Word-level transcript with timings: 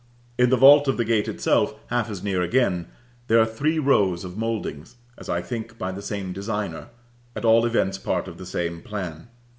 In 0.39 0.49
the 0.49 0.57
vault 0.57 0.87
of 0.87 0.97
the 0.97 1.05
gate 1.05 1.27
itself, 1.27 1.75
half 1.91 2.09
as 2.09 2.23
near 2.23 2.41
again, 2.41 2.87
there 3.27 3.39
are 3.39 3.45
three 3.45 3.77
rows 3.77 4.23
of 4.25 4.35
mouldings, 4.35 4.95
as 5.15 5.29
I 5.29 5.43
think, 5.43 5.77
by 5.77 5.91
the 5.91 6.01
same 6.01 6.33
designer, 6.33 6.87
at 7.35 7.45
all 7.45 7.67
events 7.67 7.99
part 7.99 8.27
of 8.27 8.39
the 8.39 8.47
same 8.47 8.81
plan. 8.81 9.27